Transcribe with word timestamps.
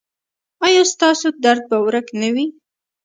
ایا 0.65 0.83
ستاسو 0.93 1.27
درد 1.43 1.63
به 1.69 1.77
ورک 1.85 2.07
نه 2.21 2.29
وي؟ 2.33 2.45